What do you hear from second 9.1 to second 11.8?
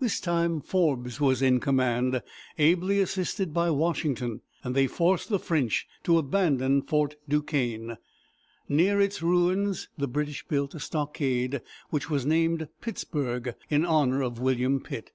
ruins the British built a stockade